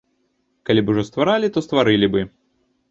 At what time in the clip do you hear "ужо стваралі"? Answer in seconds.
0.93-1.53